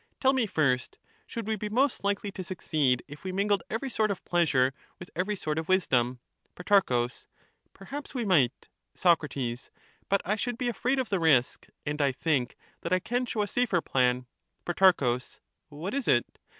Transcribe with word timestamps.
Tell 0.19 0.33
me 0.33 0.47
first;— 0.47 0.97
should 1.27 1.45
we 1.45 1.55
be 1.55 1.69
most 1.69 2.03
likely 2.03 2.31
to 2.31 2.43
succeed 2.43 3.03
if 3.07 3.23
we 3.23 3.31
mingled 3.31 3.61
every 3.69 3.91
sort 3.91 4.09
of 4.09 4.25
pleasure 4.25 4.73
with 4.97 5.11
every 5.15 5.35
sort 5.35 5.59
of 5.59 5.69
wisdom? 5.69 6.17
Pro. 6.55 7.07
Perhaps 7.75 8.15
we 8.15 8.25
might. 8.25 8.67
Soc. 8.95 9.21
But 10.09 10.21
I 10.25 10.35
should 10.37 10.57
be 10.57 10.69
afraid 10.69 10.97
of 10.97 11.09
the 11.09 11.19
risk, 11.19 11.67
and 11.85 12.01
I 12.01 12.13
think 12.13 12.57
that 12.81 12.91
I 12.91 12.97
can 12.99 13.27
show 13.27 13.43
a 13.43 13.47
safer 13.47 13.79
plan. 13.79 14.25
Pro. 14.65 15.19
What 15.69 15.93
is 15.93 16.07
it? 16.07 16.39